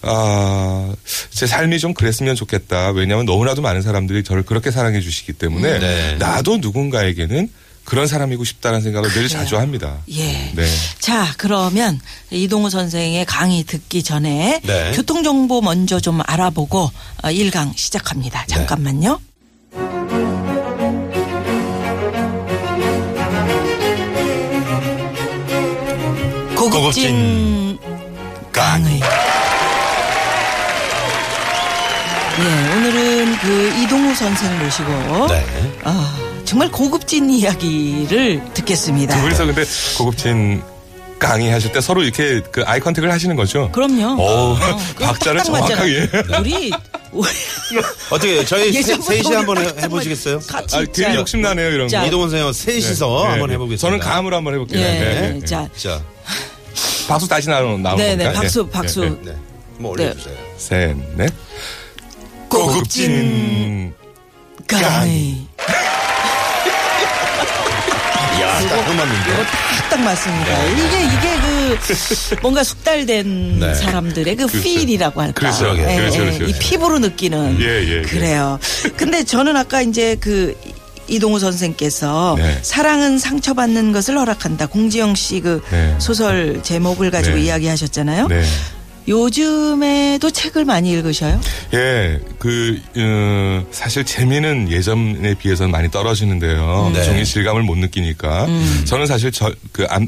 아, 0.03 0.93
제 1.29 1.45
삶이 1.45 1.79
좀 1.79 1.93
그랬으면 1.93 2.35
좋겠다. 2.35 2.91
왜냐하면 2.91 3.25
너무나도 3.25 3.61
많은 3.61 3.81
사람들이 3.81 4.23
저를 4.23 4.43
그렇게 4.43 4.71
사랑해 4.71 4.99
주시기 5.01 5.33
때문에 5.33 5.79
네. 5.79 6.15
나도 6.15 6.57
누군가에게는 6.57 7.49
그런 7.83 8.07
사람이고 8.07 8.43
싶다는 8.43 8.81
생각을 8.81 9.09
늘 9.09 9.27
자주 9.27 9.57
합니다. 9.57 9.97
예. 10.11 10.51
네. 10.55 10.65
자, 10.99 11.33
그러면 11.37 11.99
이동우 12.29 12.69
선생의 12.69 13.25
강의 13.25 13.63
듣기 13.63 14.03
전에 14.03 14.61
네. 14.63 14.91
교통 14.95 15.23
정보 15.23 15.61
먼저 15.61 15.99
좀 15.99 16.21
알아보고 16.25 16.91
어, 17.23 17.27
1강 17.27 17.75
시작합니다. 17.75 18.45
네. 18.47 18.55
잠깐만요. 18.55 19.19
고급진 26.55 27.79
강의. 28.51 29.01
예, 32.41 32.75
오늘은 32.75 33.37
그 33.37 33.73
이동우 33.83 34.15
선생 34.15 34.63
모시고 34.63 35.27
네. 35.27 35.45
아, 35.83 36.41
정말 36.43 36.71
고급진 36.71 37.29
이야기를 37.29 38.53
듣겠습니다. 38.53 39.15
두 39.15 39.21
분이서 39.21 39.45
근데 39.45 39.63
고급진 39.97 40.63
강의하실 41.19 41.71
때 41.71 41.81
서로 41.81 42.01
이렇게 42.01 42.41
그 42.51 42.63
아이 42.65 42.79
컨택을 42.79 43.11
하시는 43.11 43.35
거죠? 43.35 43.69
그럼요. 43.71 44.19
오, 44.19 44.55
그거 44.95 45.05
박자를 45.05 45.43
딱딱 45.43 45.61
맞잖아요. 45.61 46.09
정확하게. 46.09 46.39
우리 46.39 46.71
어떻게 48.09 48.43
저희 48.45 48.71
셋이 48.81 49.35
한번 49.35 49.59
해, 49.59 49.67
해보시겠어요? 49.83 50.39
같이 50.39 50.77
아. 50.77 50.83
되게 50.91 51.13
욕심나네요, 51.15 51.69
이런 51.69 51.87
거. 51.87 51.91
자, 51.91 52.05
이동원 52.05 52.31
선생님 52.31 52.53
셋이서 52.53 53.05
네, 53.23 53.29
한번 53.29 53.49
네. 53.49 53.53
해보겠습니다. 53.53 53.81
저는 53.81 53.99
감으로 53.99 54.35
한번 54.37 54.53
해볼게요. 54.55 54.79
예, 54.79 54.83
네, 54.83 54.99
네, 54.99 55.39
네. 55.39 55.45
자, 55.45 55.67
자, 55.77 56.01
박수 57.07 57.27
다시 57.27 57.49
나오는 57.49 57.83
나오는 57.83 58.03
네, 58.03 58.15
네? 58.15 58.33
박수, 58.33 58.63
네, 58.63 58.71
박수. 58.71 59.01
네, 59.01 59.09
네. 59.09 59.15
네. 59.25 59.35
한번 59.75 59.91
올려주세요. 59.91 60.35
셋, 60.57 60.97
넷. 61.15 61.31
고급진 62.51 63.93
강의. 64.67 65.37
이야, 68.37 68.59
딱 68.67 68.81
이거 68.83 68.93
맞는데. 68.93 69.43
딱딱 69.79 70.01
맞습니다. 70.01 70.63
이게 70.67 71.03
이게 71.05 71.39
그 71.39 72.35
뭔가 72.41 72.61
숙달된 72.63 73.59
네. 73.59 73.73
사람들의 73.73 74.35
그 74.35 74.47
그렇죠. 74.47 74.63
필이라고 74.63 75.21
할까. 75.21 75.33
그렇죠. 75.39 75.77
예, 75.77 75.95
그렇죠, 75.95 76.25
예, 76.27 76.37
그렇죠. 76.37 76.43
이 76.43 76.59
피부로 76.59 76.99
느끼는. 76.99 77.57
예, 77.61 77.65
예, 77.65 77.99
예. 77.99 78.01
그래요. 78.01 78.59
근데 78.97 79.23
저는 79.23 79.55
아까 79.55 79.81
이제 79.81 80.17
그 80.19 80.53
이동우 81.07 81.39
선생께서 81.39 82.35
네. 82.37 82.59
사랑은 82.61 83.17
상처받는 83.17 83.93
것을 83.93 84.17
허락한다. 84.17 84.67
공지영 84.67 85.15
씨그 85.15 85.61
네. 85.71 85.95
소설 85.99 86.61
제목을 86.63 87.11
가지고 87.11 87.37
네. 87.37 87.43
이야기하셨잖아요. 87.43 88.27
네. 89.05 89.11
요즘에도 89.11 90.29
책을 90.29 90.65
많이 90.65 90.91
읽으셔요? 90.91 91.39
예, 91.73 92.19
그, 92.39 92.79
어, 92.97 93.65
사실 93.71 94.03
재미는 94.05 94.71
예전에 94.71 95.33
비해서는 95.35 95.71
많이 95.71 95.89
떨어지는데요. 95.89 96.91
네. 96.93 97.03
종이 97.03 97.25
질감을 97.25 97.63
못 97.63 97.77
느끼니까. 97.77 98.45
음. 98.45 98.83
저는 98.85 99.05
사실 99.05 99.31
저, 99.31 99.51
그, 99.71 99.85
암, 99.89 100.07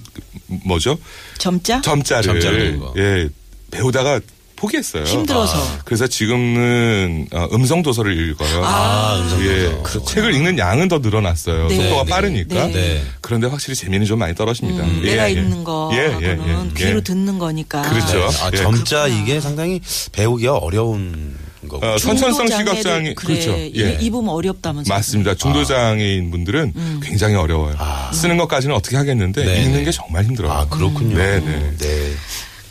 뭐죠? 0.66 0.98
점자? 1.38 1.82
점자를. 1.82 2.24
점자를. 2.24 2.80
예, 2.98 3.30
배우다가 3.72 4.20
포기했어요. 4.56 5.04
힘들어서. 5.04 5.58
그래서 5.86 6.08
지금은 6.08 7.28
어, 7.32 7.48
음성 7.54 7.82
도서를 7.84 8.18
읽어요. 8.30 8.62
아, 8.64 9.20
음성 9.22 9.44
예, 9.46 9.66
도서. 9.66 9.84
그 9.84 10.06
책을 10.06 10.34
읽는 10.36 10.58
양은 10.58 10.88
더 10.88 11.00
늘어났어요. 11.00 11.68
네. 11.68 11.76
속도가 11.76 12.04
네. 12.06 12.10
빠르니까. 12.10 12.68
네. 12.68 12.72
네. 12.74 13.04
그런데 13.22 13.48
확실히 13.48 13.76
재미는 13.76 14.06
좀 14.06 14.20
많이 14.20 14.34
떨어집니다. 14.36 14.84
음, 14.84 15.02
예, 15.04 15.12
내가 15.12 15.30
예. 15.30 15.34
읽는 15.34 15.64
거하고는 15.64 16.22
예, 16.24 16.28
예, 16.28 16.32
예. 16.32 16.74
귀로 16.76 16.98
예. 16.98 17.02
듣는 17.02 17.40
거니까. 17.40 17.82
그렇죠. 17.84 18.30
아, 18.44 18.50
예, 18.54 18.58
점자 18.58 19.08
이게 19.08 19.40
상당히 19.40 19.82
배우기가 20.12 20.58
어려운. 20.58 21.36
어, 21.82 21.98
선천성 21.98 22.48
시각장애 22.48 23.14
그래, 23.14 23.40
그렇죠. 23.40 23.56
이- 23.58 23.98
입으면 24.02 24.30
어렵다면서. 24.30 24.94
맞습니다. 24.94 25.34
중도 25.36 25.64
장애인 25.64 26.30
분들은 26.30 26.74
음. 26.76 27.00
굉장히 27.02 27.36
어려워요. 27.36 27.76
쓰는 28.14 28.36
것까지는 28.36 28.76
어떻게 28.76 28.98
하겠는데 28.98 29.46
네, 29.46 29.62
읽는 29.64 29.80
네. 29.80 29.86
게 29.86 29.92
정말 29.92 30.26
힘들어요. 30.26 30.52
아, 30.52 30.68
그렇군요. 30.68 31.18
네, 31.18 31.40
네. 31.40 31.72
네. 31.78 32.12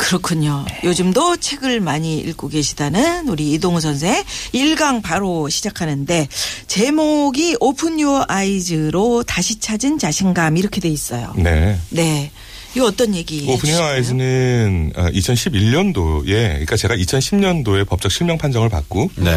그렇군요. 0.03 0.65
요즘도 0.83 1.37
책을 1.37 1.81
많이 1.81 2.19
읽고 2.19 2.49
계시다는 2.49 3.29
우리 3.29 3.53
이동우 3.53 3.81
선생 3.81 4.23
1강 4.53 5.01
바로 5.01 5.49
시작하는데 5.49 6.29
제목이 6.67 7.57
오픈 7.61 8.01
유어 8.01 8.25
아이즈로 8.29 9.23
다시 9.23 9.61
찾은 9.61 9.99
자신감 9.99 10.57
이렇게 10.57 10.81
돼 10.81 10.89
있어요. 10.89 11.33
네. 11.37 11.79
네. 11.91 12.31
이거 12.75 12.87
어떤 12.87 13.15
얘기 13.15 13.43
오프닝 13.43 13.75
해주실까요? 13.75 13.93
아이즈는 13.93 14.93
2011년도에 14.97 16.25
그러니까 16.27 16.77
제가 16.77 16.97
2010년도에 16.97 17.87
법적 17.87 18.11
실명 18.11 18.39
판정을 18.39 18.69
받고 18.71 19.11
네. 19.17 19.31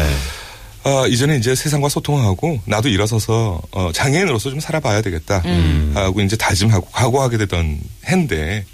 어, 0.86 1.06
이제는 1.08 1.38
이제 1.40 1.52
세상과 1.56 1.88
소통하고 1.88 2.60
나도 2.64 2.88
일어서서 2.88 3.60
어, 3.72 3.90
장애인으로서 3.92 4.50
좀 4.50 4.60
살아봐야 4.60 5.02
되겠다 5.02 5.42
음. 5.44 5.90
하고 5.96 6.20
이제 6.20 6.36
다짐하고 6.36 6.86
각오하게 6.92 7.38
되던 7.38 7.80
해인데 8.08 8.64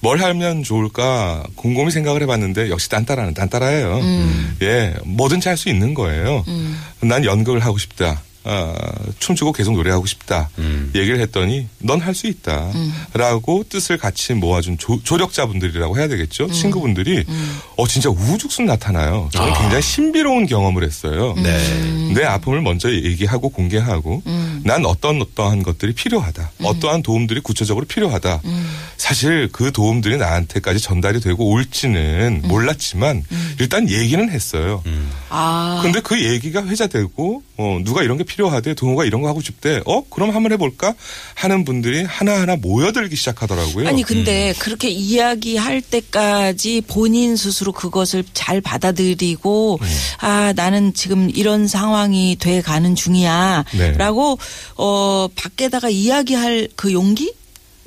뭘 0.00 0.22
하면 0.22 0.62
좋을까 0.62 1.42
곰곰이 1.56 1.90
생각을 1.90 2.22
해봤는데 2.22 2.70
역시 2.70 2.88
딴따라는 2.88 3.34
딴따라예요. 3.34 3.98
음. 3.98 4.56
예, 4.62 4.94
뭐든지 5.04 5.48
할 5.48 5.58
수 5.58 5.68
있는 5.68 5.92
거예요. 5.92 6.42
난 7.02 7.22
연극을 7.26 7.60
하고 7.60 7.76
싶다. 7.76 8.22
아, 8.44 8.74
춤추고 9.18 9.52
계속 9.52 9.74
노래하고 9.74 10.06
싶다. 10.06 10.48
음. 10.58 10.90
얘기를 10.94 11.20
했더니 11.20 11.66
넌 11.78 12.00
할 12.00 12.14
수 12.14 12.26
있다. 12.26 12.70
라고 13.14 13.64
뜻을 13.68 13.96
같이 13.96 14.34
모아준 14.34 14.76
조, 14.78 15.00
조력자분들이라고 15.02 15.98
해야 15.98 16.08
되겠죠. 16.08 16.50
친구분들이 16.50 17.24
어, 17.76 17.86
진짜 17.86 18.08
우후죽순 18.10 18.66
나타나요. 18.66 19.28
저는 19.32 19.54
굉장히 19.54 19.82
신비로운 19.82 20.46
경험을 20.46 20.82
했어요. 20.84 21.34
네. 21.36 22.12
내 22.14 22.24
아픔을 22.24 22.60
먼저 22.62 22.90
얘기하고 22.92 23.48
공개하고 23.50 24.22
난 24.64 24.84
어떤 24.84 25.20
어떠한 25.22 25.62
것들이 25.62 25.94
필요하다. 25.94 26.50
어떠한 26.62 27.02
도움들이 27.02 27.40
구체적으로 27.40 27.86
필요하다. 27.86 28.40
사실 28.96 29.48
그 29.52 29.72
도움들이 29.72 30.16
나한테까지 30.18 30.80
전달이 30.80 31.20
되고 31.20 31.50
올지는 31.50 32.42
몰랐지만 32.44 33.24
일단 33.60 33.88
얘기는 33.88 34.28
했어요. 34.30 34.82
아. 35.30 35.80
근데 35.82 36.00
그 36.00 36.22
얘기가 36.22 36.66
회자되고 36.66 37.42
어, 37.56 37.78
누가 37.84 38.02
이런 38.02 38.18
게 38.18 38.24
필요하대 38.30 38.74
동호가 38.74 39.04
이런 39.04 39.22
거 39.22 39.28
하고 39.28 39.40
싶대 39.40 39.82
어 39.86 40.04
그럼 40.08 40.30
한번 40.30 40.52
해볼까 40.52 40.94
하는 41.34 41.64
분들이 41.64 42.04
하나하나 42.04 42.54
모여들기 42.54 43.16
시작하더라고요. 43.16 43.88
아니 43.88 44.04
근데 44.04 44.54
그렇게 44.60 44.88
이야기할 44.88 45.80
때까지 45.80 46.82
본인 46.86 47.34
스스로 47.36 47.72
그것을 47.72 48.24
잘 48.32 48.60
받아들이고 48.60 49.78
네. 49.82 49.88
아 50.18 50.52
나는 50.54 50.94
지금 50.94 51.28
이런 51.34 51.66
상황이 51.66 52.36
돼 52.38 52.62
가는 52.62 52.90
네. 52.90 52.94
중이야라고 52.94 54.38
어 54.76 55.28
밖에다가 55.34 55.88
이야기할 55.88 56.68
그 56.76 56.92
용기 56.92 57.32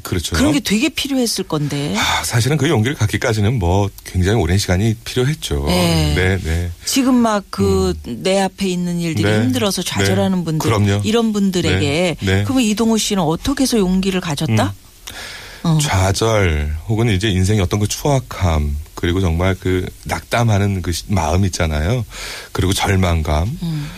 그렇죠. 0.03 0.35
그런 0.35 0.51
게 0.51 0.59
되게 0.59 0.89
필요했을 0.89 1.45
건데 1.45 1.95
아, 1.97 2.23
사실은 2.23 2.57
그 2.57 2.69
용기를 2.69 2.95
갖기까지는 2.95 3.57
뭐 3.57 3.89
굉장히 4.03 4.39
오랜 4.39 4.57
시간이 4.57 4.95
필요했죠. 5.05 5.63
네. 5.67 6.13
네, 6.15 6.37
네. 6.43 6.71
지금 6.85 7.15
막 7.15 7.43
그내 7.49 8.41
앞에 8.41 8.67
있는 8.67 8.99
일들이 8.99 9.23
네. 9.23 9.41
힘들어서 9.41 9.81
좌절하는 9.81 10.39
네. 10.39 10.43
분들 10.43 10.59
그럼요. 10.69 11.01
이런 11.05 11.31
분들에게 11.33 11.79
네. 11.79 12.15
네. 12.19 12.43
그러면 12.43 12.63
이동호 12.63 12.97
씨는 12.97 13.23
어떻게 13.23 13.63
해서 13.63 13.77
용기를 13.79 14.19
가졌다? 14.21 14.73
어. 15.63 15.77
좌절 15.81 16.75
혹은 16.89 17.09
이제 17.09 17.29
인생의 17.29 17.61
어떤 17.61 17.79
그 17.79 17.87
추악함 17.87 18.75
그리고 18.95 19.21
정말 19.21 19.55
그 19.59 19.85
낙담하는 20.03 20.81
그 20.81 20.91
시- 20.91 21.05
마음 21.07 21.45
있잖아요. 21.45 22.05
그리고 22.51 22.73
절망감 22.73 23.57
음. 23.63 23.89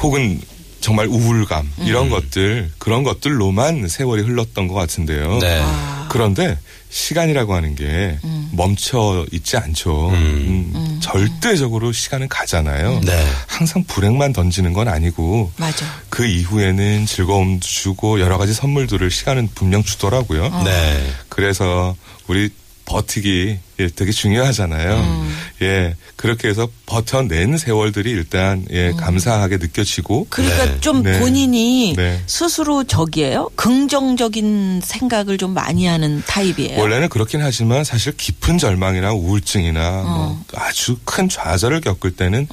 혹은 0.00 0.40
정말 0.80 1.06
우울감 1.06 1.70
이런 1.80 2.10
것들 2.10 2.70
그런 2.78 3.02
것들로만 3.02 3.88
세월이 3.88 4.22
흘렀던 4.22 4.68
것 4.68 4.74
같은데요. 4.74 5.38
네. 5.38 5.60
아. 5.62 6.08
그런데 6.10 6.58
시간이라고 6.88 7.54
하는 7.54 7.74
게 7.74 8.18
멈춰 8.52 9.26
있지 9.32 9.56
않죠. 9.56 10.10
음. 10.10 10.72
음, 10.74 11.00
절대적으로 11.02 11.92
시간은 11.92 12.28
가잖아요. 12.28 13.00
네. 13.04 13.26
항상 13.46 13.84
불행만 13.84 14.32
던지는 14.32 14.72
건 14.72 14.88
아니고 14.88 15.52
맞아. 15.56 15.84
그 16.08 16.24
이후에는 16.24 17.06
즐거움도 17.06 17.66
주고 17.66 18.20
여러 18.20 18.38
가지 18.38 18.54
선물들을 18.54 19.10
시간은 19.10 19.50
분명 19.54 19.82
주더라고요. 19.82 20.44
어. 20.44 20.62
네. 20.64 21.06
그래서 21.28 21.94
우리 22.28 22.50
버티기 22.86 23.58
예, 23.78 23.88
되게 23.88 24.10
중요하잖아요. 24.10 25.26
예, 25.62 25.94
그렇게 26.16 26.48
해서 26.48 26.68
버텨낸 26.86 27.58
세월들이 27.58 28.10
일단 28.10 28.64
예, 28.70 28.92
감사하게 28.92 29.58
느껴지고 29.58 30.26
그러니까 30.30 30.64
네. 30.64 30.80
좀 30.80 31.02
네. 31.02 31.18
본인이 31.18 31.92
네. 31.94 32.22
스스로 32.26 32.84
저기예요. 32.84 33.50
긍정적인 33.56 34.80
생각을 34.82 35.36
좀 35.36 35.52
많이 35.52 35.86
하는 35.86 36.22
타입이에요. 36.26 36.80
원래는 36.80 37.10
그렇긴 37.10 37.42
하지만 37.42 37.84
사실 37.84 38.16
깊은 38.16 38.58
절망이나 38.58 39.12
우울증이나 39.12 39.88
어. 40.00 40.04
뭐 40.04 40.44
아주 40.54 40.96
큰 41.04 41.28
좌절을 41.28 41.82
겪을 41.82 42.12
때는 42.12 42.46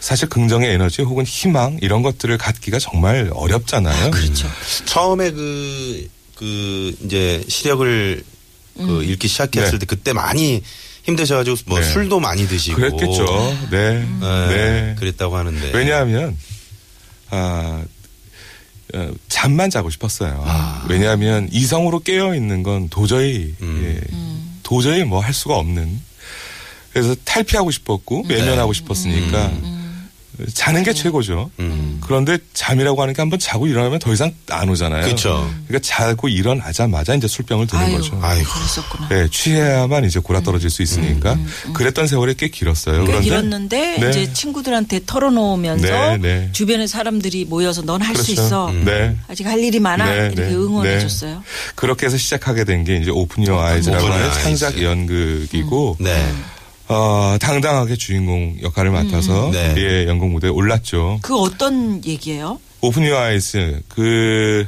사실 0.00 0.28
긍정의 0.28 0.72
에너지 0.72 1.02
혹은 1.02 1.24
희망 1.24 1.78
이런 1.82 2.02
것들을 2.02 2.36
갖기가 2.38 2.78
정말 2.78 3.30
어렵잖아요. 3.32 4.10
그렇죠. 4.10 4.48
처음에 4.84 5.30
그, 5.30 6.08
그, 6.36 6.96
이제 7.04 7.44
시력을 7.48 8.22
그 8.78 9.02
읽기 9.04 9.28
시작했을 9.28 9.72
네. 9.72 9.78
때 9.78 9.86
그때 9.86 10.12
많이 10.12 10.62
힘드셔가지고 11.02 11.56
뭐 11.66 11.80
네. 11.80 11.84
술도 11.86 12.20
많이 12.20 12.46
드시고. 12.48 12.76
그랬겠죠. 12.76 13.58
네. 13.70 14.06
네. 14.20 14.46
네. 14.48 14.96
그랬다고 14.98 15.36
하는데. 15.36 15.70
왜냐하면 15.74 16.36
아 17.30 17.82
어, 18.94 19.10
잠만 19.28 19.68
자고 19.70 19.90
싶었어요. 19.90 20.44
왜냐하면 20.88 21.48
이성으로 21.52 22.00
깨어 22.00 22.34
있는 22.34 22.62
건 22.62 22.88
도저히 22.88 23.54
음. 23.60 23.82
예, 23.84 24.00
도저히 24.62 25.04
뭐 25.04 25.20
할 25.20 25.34
수가 25.34 25.56
없는. 25.56 26.00
그래서 26.92 27.14
탈피하고 27.24 27.70
싶었고 27.70 28.24
외면하고 28.28 28.72
싶었으니까 28.72 29.52
자는 30.54 30.82
게 30.82 30.92
최고죠. 30.92 31.50
음. 31.60 32.00
그런데 32.02 32.38
잠이라고 32.54 33.00
하는 33.02 33.14
게 33.14 33.22
한번 33.22 33.38
자고 33.38 33.66
일어나면 33.66 33.98
더 33.98 34.12
이상 34.12 34.32
안 34.50 34.68
오잖아요. 34.68 35.04
그쵸. 35.06 35.48
그러니까 35.66 35.78
자고 35.86 36.28
일어나자마자 36.28 37.14
이제 37.14 37.28
술병을 37.28 37.66
드는 37.66 37.82
아유, 37.84 37.96
거죠. 37.96 38.18
아이고. 38.22 38.48
그랬었구나. 38.50 39.08
네, 39.08 39.28
취해야만 39.30 40.04
이제 40.04 40.18
골아 40.20 40.40
떨어질 40.40 40.70
수 40.70 40.82
있으니까 40.82 41.36
그랬던 41.74 42.06
세월이 42.06 42.34
꽤 42.34 42.48
길었어요. 42.48 43.00
꽤 43.00 43.06
그런데 43.06 43.24
길었는데 43.24 43.98
네. 43.98 44.10
이제 44.10 44.32
친구들한테 44.32 45.00
털어놓으면서 45.06 45.86
네, 45.86 46.16
네. 46.18 46.48
주변에 46.52 46.86
사람들이 46.86 47.44
모여서 47.44 47.82
넌 47.82 48.00
할수 48.00 48.24
그렇죠. 48.26 48.42
있어. 48.42 48.72
네. 48.84 49.16
아직 49.28 49.46
할 49.46 49.58
일이 49.62 49.78
많아. 49.78 50.04
네, 50.10 50.16
이렇게 50.26 50.42
네, 50.42 50.54
응원해 50.54 50.98
줬어요. 51.00 51.42
그렇게 51.74 52.06
해서 52.06 52.16
시작하게 52.16 52.64
된 52.64 52.78
게 52.78 52.96
이제 52.96 53.10
Open 53.10 53.44
Your 53.46 53.60
Eyes라고 53.60 54.06
하는 54.06 54.32
창작. 54.34 54.80
연극이고 54.80 55.96
네. 55.98 56.32
어, 56.88 57.36
당당하게 57.40 57.96
주인공 57.96 58.56
역할을 58.62 58.90
맡아서 58.90 59.50
네. 59.52 59.74
예, 59.76 60.06
연극 60.06 60.28
무대에 60.30 60.50
올랐죠. 60.50 61.20
그 61.22 61.36
어떤 61.36 62.02
얘기예요? 62.04 62.58
Open 62.80 63.04
Your 63.04 63.18
Eyes 63.18 63.82
그 63.88 64.66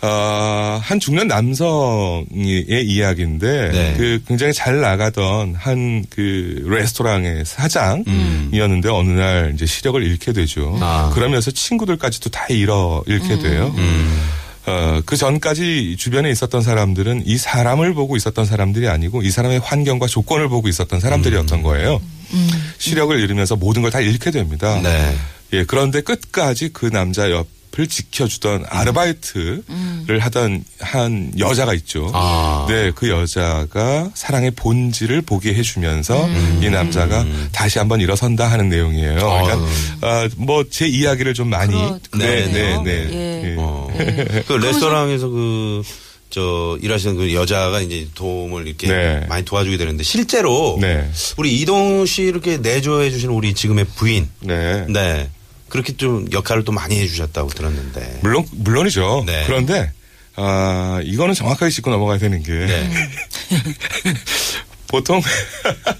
어, 0.00 0.78
한 0.80 1.00
중년 1.00 1.26
남성의 1.26 2.66
이야기인데 2.84 3.70
네. 3.72 3.94
그 3.96 4.22
굉장히 4.28 4.52
잘 4.52 4.80
나가던 4.80 5.54
한 5.56 6.04
그 6.10 6.62
레스토랑의 6.66 7.44
사장이었는데 7.44 8.88
어느 8.88 9.10
날 9.10 9.52
이제 9.54 9.66
시력을 9.66 10.00
잃게 10.04 10.32
되죠. 10.32 10.74
음. 10.76 10.82
아. 10.82 11.10
그러면서 11.12 11.50
친구들까지도 11.50 12.30
다 12.30 12.46
잃어 12.50 13.02
잃게 13.08 13.38
돼요. 13.40 13.74
음. 13.76 14.22
어, 14.68 15.02
그 15.06 15.16
전까지 15.16 15.96
주변에 15.98 16.30
있었던 16.30 16.60
사람들은 16.62 17.22
이 17.26 17.36
사람을 17.38 17.94
보고 17.94 18.16
있었던 18.16 18.44
사람들이 18.44 18.86
아니고 18.88 19.22
이 19.22 19.30
사람의 19.30 19.60
환경과 19.60 20.06
조건을 20.06 20.48
보고 20.48 20.68
있었던 20.68 21.00
사람들이었던 21.00 21.62
거예요. 21.62 22.00
시력을 22.78 23.18
잃으면서 23.18 23.56
모든 23.56 23.82
걸 23.82 23.90
다 23.90 24.00
잃게 24.00 24.30
됩니다. 24.30 24.78
네. 24.82 25.16
예, 25.54 25.64
그런데 25.64 26.02
끝까지 26.02 26.68
그 26.74 26.90
남자 26.90 27.30
옆을 27.30 27.46
지켜주던 27.86 28.64
아르바이트를 28.68 30.18
하던 30.20 30.64
한 30.80 31.32
여자가 31.38 31.74
있죠. 31.74 32.10
아. 32.14 32.66
네, 32.68 32.90
그 32.94 33.08
여자가 33.08 34.10
사랑의 34.14 34.50
본질을 34.52 35.22
보게 35.22 35.54
해주면서 35.54 36.28
이 36.62 36.68
남자가 36.70 37.24
다시 37.52 37.78
한번 37.78 38.00
일어선다 38.00 38.50
하는 38.50 38.68
내용이에요. 38.68 39.14
그러니까 39.16 39.58
아, 40.02 40.28
뭐제 40.36 40.86
이야기를 40.88 41.34
좀 41.34 41.48
많이 41.48 41.72
그러- 42.10 42.24
네, 42.24 42.46
네. 42.46 42.82
네. 42.82 43.08
예. 43.12 43.50
예. 43.50 43.56
어. 43.58 43.88
그 44.46 44.52
레스토랑에서 44.54 45.28
그, 45.28 45.82
저, 46.30 46.78
일하시는 46.82 47.16
그 47.16 47.32
여자가 47.34 47.80
이제 47.80 48.06
도움을 48.14 48.66
이렇게 48.66 48.86
네. 48.88 49.26
많이 49.28 49.44
도와주게 49.44 49.78
되는데 49.78 50.02
실제로 50.02 50.76
네. 50.80 51.08
우리 51.38 51.58
이동우 51.60 52.04
씨 52.06 52.22
이렇게 52.22 52.58
내조해 52.58 53.10
주신 53.10 53.30
우리 53.30 53.54
지금의 53.54 53.86
부인. 53.96 54.28
네. 54.40 54.84
네. 54.88 55.30
그렇게 55.68 55.96
좀 55.96 56.26
역할을 56.32 56.64
또 56.64 56.72
많이 56.72 56.98
해주셨다고 57.00 57.50
들었는데. 57.50 58.20
물론 58.22 58.44
물론이죠. 58.52 59.24
네. 59.26 59.44
그런데 59.46 59.92
아 60.36 61.00
이거는 61.04 61.34
정확하게 61.34 61.70
짚고 61.70 61.90
넘어가야 61.90 62.18
되는 62.18 62.42
게 62.42 62.52
네. 62.52 62.90
보통 64.86 65.20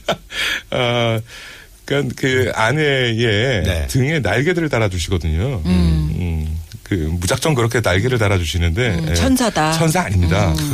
아 0.71 1.21
그러니까 1.85 2.15
그 2.17 2.53
아내의 2.55 3.63
네. 3.65 3.87
등에 3.89 4.21
날개들을 4.21 4.69
달아주시거든요. 4.69 5.63
음. 5.67 6.59
그 6.89 6.95
무작정 6.95 7.55
그렇게 7.55 7.81
날개를 7.81 8.19
달아주시는데 8.19 8.89
음, 8.89 9.07
예. 9.11 9.15
천사다. 9.15 9.73
천사 9.73 10.01
아닙니다. 10.01 10.55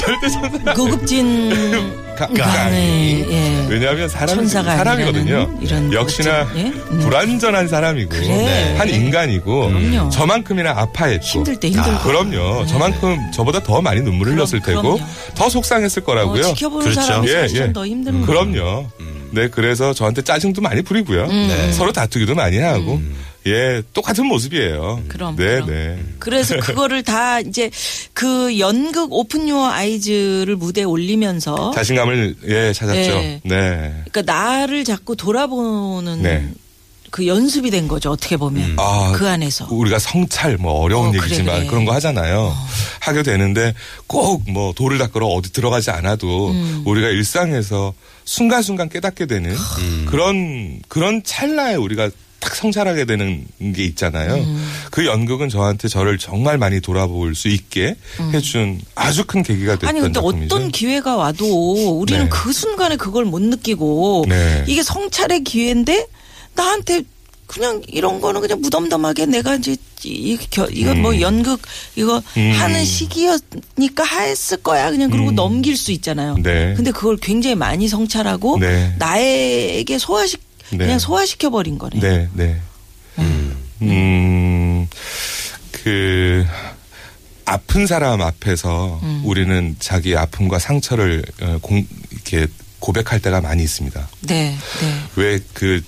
절대 0.00 0.28
천사 0.28 0.74
고급진 0.74 1.94
가, 2.16 2.26
강의, 2.26 3.24
예. 3.30 3.66
왜냐하면 3.68 4.08
천사가 4.08 4.76
사람이거든요. 4.76 5.48
역시나 5.92 6.48
예? 6.56 6.64
음. 6.64 6.98
불완전한 7.00 7.68
사람이고 7.68 8.10
그래. 8.10 8.74
한 8.76 8.88
인간이고 8.88 9.68
그럼요. 9.68 10.10
저만큼이나 10.10 10.70
아파했고 10.72 11.24
힘들 11.24 11.54
때 11.56 11.68
힘들고. 11.68 11.90
아, 11.90 12.02
그럼요. 12.02 12.66
저만큼 12.66 13.30
저보다 13.32 13.62
더 13.62 13.80
많이 13.80 14.00
눈물을 14.00 14.34
흘렸을 14.34 14.60
테고 14.60 14.94
그럼요. 14.94 15.00
더 15.36 15.48
속상했을 15.48 16.02
거라고요. 16.02 16.46
어, 16.46 16.54
지켜보는 16.54 16.82
그렇죠. 16.84 17.00
사람이 17.00 17.28
예, 17.28 17.46
예. 17.54 17.72
더 17.72 17.86
힘든 17.86 18.20
거. 18.22 18.26
그럼요. 18.26 18.88
네, 19.32 19.48
그래서 19.48 19.92
저한테 19.94 20.22
짜증도 20.22 20.60
많이 20.60 20.82
부리고요. 20.82 21.26
네. 21.26 21.72
서로 21.72 21.92
다투기도 21.92 22.34
많이 22.34 22.58
하고. 22.58 23.00
예, 23.46 23.82
똑같은 23.94 24.26
모습이에요. 24.26 25.02
그럼, 25.08 25.34
네, 25.36 25.44
그럼. 25.54 25.68
네. 25.70 25.98
그래서 26.18 26.58
그거를 26.58 27.02
다 27.02 27.40
이제 27.40 27.70
그 28.12 28.58
연극 28.58 29.12
오픈 29.12 29.48
유어 29.48 29.66
아이즈를 29.70 30.56
무대에 30.56 30.84
올리면서 30.84 31.70
자신감을 31.74 32.36
예, 32.48 32.72
찾았죠. 32.74 33.14
네. 33.14 33.40
네. 33.44 34.02
그러니까 34.10 34.22
나를 34.22 34.84
자꾸 34.84 35.16
돌아보는 35.16 36.22
네. 36.22 36.50
그 37.10 37.26
연습이 37.26 37.70
된 37.70 37.88
거죠. 37.88 38.10
어떻게 38.10 38.36
보면 38.36 38.76
아, 38.78 39.12
그 39.16 39.28
안에서. 39.28 39.66
우리가 39.70 39.98
성찰 39.98 40.56
뭐 40.56 40.72
어려운 40.80 41.08
어, 41.08 41.10
그래, 41.10 41.22
얘기지만 41.24 41.56
그래. 41.60 41.66
그런 41.68 41.84
거 41.84 41.92
하잖아요. 41.94 42.54
하게 43.00 43.22
되는데 43.22 43.74
꼭 44.06 44.42
뭐 44.48 44.72
돌을 44.72 44.98
닦으러 44.98 45.26
어디 45.26 45.52
들어가지 45.52 45.90
않아도 45.90 46.50
음. 46.50 46.82
우리가 46.86 47.08
일상에서 47.08 47.92
순간순간 48.24 48.88
깨닫게 48.88 49.26
되는 49.26 49.50
음. 49.52 50.06
그런 50.08 50.80
그런 50.88 51.22
찰나에 51.24 51.74
우리가 51.74 52.10
딱 52.40 52.54
성찰하게 52.54 53.04
되는 53.04 53.44
게 53.74 53.84
있잖아요. 53.84 54.34
음. 54.36 54.66
그 54.90 55.04
연극은 55.04 55.48
저한테 55.50 55.88
저를 55.88 56.16
정말 56.16 56.56
많이 56.56 56.80
돌아볼 56.80 57.34
수 57.34 57.48
있게 57.48 57.96
해준 58.32 58.80
아주 58.94 59.24
큰 59.26 59.42
계기가 59.42 59.72
됐던 59.72 59.84
음. 59.84 59.88
아니 59.90 60.00
근데 60.00 60.14
작품이죠. 60.20 60.54
어떤 60.54 60.70
기회가 60.70 61.16
와도 61.16 61.98
우리는 62.00 62.22
네. 62.24 62.28
그 62.30 62.52
순간에 62.52 62.96
그걸 62.96 63.24
못 63.26 63.42
느끼고 63.42 64.24
네. 64.28 64.64
이게 64.66 64.82
성찰의 64.82 65.44
기회인데 65.44 66.06
나한테 66.60 67.02
그냥 67.46 67.82
이런 67.88 68.20
거는 68.20 68.40
그냥 68.40 68.60
무덤덤하게 68.60 69.26
내가 69.26 69.56
이제 69.56 69.76
이, 70.04 70.38
겨, 70.50 70.66
이거 70.70 70.94
뭐 70.94 71.20
연극 71.20 71.60
이거 71.96 72.22
음. 72.36 72.52
하는 72.52 72.84
시기였니까 72.84 74.04
했을 74.04 74.58
거야 74.58 74.90
그냥 74.90 75.10
그러고 75.10 75.30
음. 75.30 75.34
넘길 75.34 75.76
수 75.76 75.90
있잖아요. 75.92 76.36
네. 76.42 76.74
근데 76.74 76.92
그걸 76.92 77.16
굉장히 77.16 77.56
많이 77.56 77.88
성찰하고 77.88 78.58
네. 78.60 78.94
나에게 78.98 79.98
소화시 79.98 80.36
네. 80.70 80.78
그냥 80.78 80.98
소화시켜 80.98 81.50
버린 81.50 81.76
거네. 81.78 81.98
네, 81.98 82.28
네. 82.34 82.60
음, 83.82 84.86
그, 85.72 86.44
아픈 87.44 87.86
사람 87.86 88.20
앞에서 88.20 89.00
음. 89.02 89.22
우리는 89.24 89.76
자기 89.80 90.16
아픔과 90.16 90.58
상처를 90.58 91.24
어, 91.42 91.58
공, 91.60 91.84
이렇게 92.12 92.46
고백할 92.78 93.20
때가 93.20 93.40
많이 93.40 93.62
있습니다. 93.62 94.08
네. 94.20 94.56
네. 94.80 95.02
왜그 95.16 95.82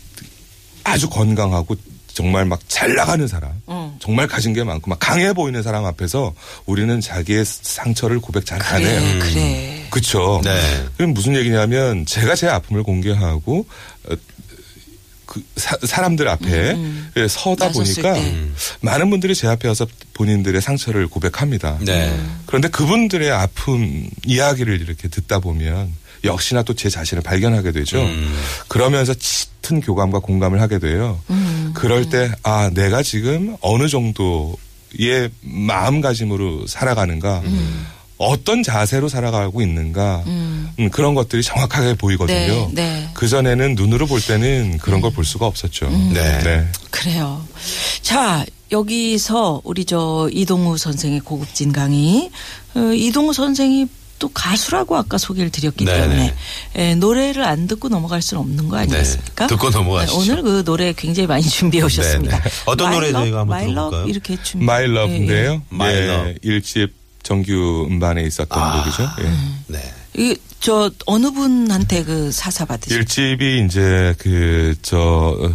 아주 0.85 1.09
건강하고 1.09 1.77
정말 2.14 2.45
막 2.45 2.61
잘 2.68 2.95
나가는 2.95 3.27
사람, 3.29 3.53
어. 3.66 3.97
정말 4.01 4.27
가진 4.27 4.53
게 4.53 4.64
많고 4.64 4.90
막 4.90 4.99
강해 4.99 5.33
보이는 5.33 5.62
사람 5.62 5.85
앞에서 5.87 6.35
우리는 6.66 7.01
자기의 7.01 7.45
상처를 7.47 8.18
고백 8.21 8.45
잘안 8.45 8.83
그래. 8.83 8.99
해요. 8.99 9.18
그래. 9.21 9.87
그쵸. 9.90 10.40
네. 10.42 10.85
그럼 10.97 11.14
무슨 11.14 11.37
얘기냐면 11.37 12.05
제가 12.05 12.35
제 12.35 12.49
아픔을 12.49 12.83
공개하고 12.83 13.66
어, 14.11 14.14
그 15.27 15.42
사, 15.57 16.03
람들 16.03 16.29
앞에 16.29 16.77
예, 17.16 17.29
서다 17.29 17.66
음, 17.66 17.68
나섰을 17.68 18.03
보니까 18.03 18.14
때. 18.14 18.49
많은 18.81 19.09
분들이 19.09 19.35
제 19.35 19.47
앞에 19.47 19.68
와서 19.68 19.87
본인들의 20.14 20.61
상처를 20.61 21.07
고백합니다. 21.09 21.79
네. 21.81 22.14
그런데 22.47 22.68
그분들의 22.68 23.31
아픔 23.31 24.09
이야기를 24.27 24.81
이렇게 24.83 25.09
듣다 25.09 25.38
보면 25.38 25.92
역시나 26.24 26.62
또 26.62 26.74
제 26.74 26.88
자신을 26.88 27.22
발견하게 27.22 27.72
되죠. 27.72 28.00
음. 28.00 28.35
그러면서 28.68 29.14
짙은 29.14 29.80
교감과 29.80 30.18
공감을 30.20 30.61
하게 30.61 30.78
돼요. 30.78 31.20
음. 31.30 31.70
그럴 31.74 32.08
때, 32.08 32.30
아, 32.42 32.70
내가 32.72 33.02
지금 33.02 33.56
어느 33.61 33.88
정도의 33.88 35.30
마음가짐으로 35.42 36.66
살아가는가. 36.66 37.42
음. 37.44 37.87
어떤 38.18 38.62
자세로 38.62 39.08
살아가고 39.08 39.62
있는가 39.62 40.22
음. 40.26 40.70
음, 40.78 40.90
그런 40.90 41.14
것들이 41.14 41.42
정확하게 41.42 41.94
보이거든요. 41.94 42.70
네, 42.72 42.72
네. 42.72 43.08
그 43.14 43.26
전에는 43.26 43.74
눈으로 43.74 44.06
볼 44.06 44.20
때는 44.20 44.78
그런 44.78 45.00
걸볼 45.00 45.24
수가 45.24 45.44
없었죠. 45.46 45.90
네. 45.90 46.68
그래요. 46.92 47.44
자, 48.00 48.44
여기서 48.70 49.61
우리 49.64 49.85
저 49.85 50.28
이동우 50.32 50.78
선생의 50.78 51.18
고급진 51.20 51.72
강의, 51.72 52.30
어, 52.76 52.92
이동우 52.94 53.32
선생이 53.32 53.87
또 54.22 54.28
가수라고 54.28 54.96
아까 54.96 55.18
소개를 55.18 55.50
드렸기 55.50 55.85
네네. 55.85 56.00
때문에 56.00 56.35
에, 56.76 56.94
노래를 56.94 57.42
안 57.42 57.66
듣고 57.66 57.88
넘어갈 57.88 58.22
수는 58.22 58.40
없는 58.40 58.68
거 58.68 58.76
아니겠습니까? 58.76 59.48
네, 59.48 59.48
듣고 59.48 59.70
넘어가시죠. 59.70 60.16
네, 60.16 60.30
오늘 60.30 60.42
그 60.44 60.64
노래 60.64 60.92
굉장히 60.92 61.26
많이 61.26 61.42
준비해 61.50 61.82
오셨습니다. 61.82 62.38
네네. 62.38 62.50
어떤 62.66 62.92
노래 62.92 63.08
My 63.08 63.11
Love, 63.11 63.24
저희가 63.24 63.40
한번 63.40 63.66
들어볼까요? 63.66 64.06
이렇게 64.06 64.38
준비. 64.44 64.64
예, 64.64 65.61
My 65.72 65.92
예, 65.92 66.04
Love. 66.06 66.35
일집 66.42 66.94
정규 67.24 67.88
음반에 67.90 68.22
있었던 68.22 68.62
아. 68.62 68.85
곡이죠. 68.85 69.11
예. 69.22 69.32
네. 69.66 69.92
예. 70.18 70.22
이, 70.22 70.37
저 70.61 70.88
어느 71.06 71.32
분한테 71.32 72.04
그 72.04 72.30
사사 72.30 72.64
받으셨어요? 72.64 73.00
일집이 73.00 73.64
이제 73.66 74.14
그 74.18 74.76
저 74.82 75.50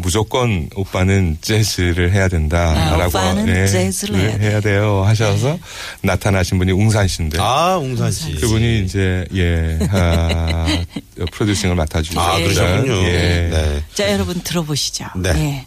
무조건 0.00 0.68
오빠는 0.74 1.38
재즈를 1.40 2.12
해야 2.12 2.24
아, 2.24 2.28
된다라고 2.28 3.08
오빠는 3.08 3.66
재즈를 3.66 4.40
해야 4.40 4.60
돼. 4.60 4.68
돼요 4.68 5.02
하셔서 5.04 5.58
나타나신 6.02 6.58
분이 6.58 6.72
웅산 6.72 7.08
씨인데 7.08 7.38
아, 7.40 7.76
웅산 7.76 8.10
씨. 8.12 8.32
그분이 8.34 8.84
이제 8.84 9.24
예 9.34 9.78
아, 9.90 10.66
프로듀싱을 11.32 11.74
맡아주셨죠. 11.74 12.20
아, 12.20 12.36
그러셨군요. 12.36 12.92
예. 13.04 13.48
네. 13.50 13.82
자, 13.94 14.12
여러분 14.12 14.40
들어보시죠. 14.42 15.06
네. 15.16 15.30
예. 15.36 15.66